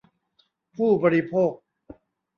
[0.75, 1.51] ผู้บริโภค